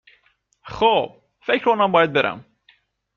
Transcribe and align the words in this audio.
خوب، 0.63 1.21
فکر 1.45 1.65
کنم 1.65 1.91
باید 1.91 2.13
برم 2.13 2.45